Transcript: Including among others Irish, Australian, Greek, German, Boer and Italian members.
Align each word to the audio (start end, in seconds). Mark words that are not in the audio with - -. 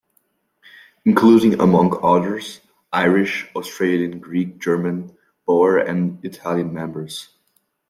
Including 1.05 1.59
among 1.61 1.95
others 2.01 2.59
Irish, 2.91 3.47
Australian, 3.55 4.19
Greek, 4.19 4.57
German, 4.57 5.15
Boer 5.45 5.77
and 5.77 6.17
Italian 6.25 6.73
members. 6.73 7.29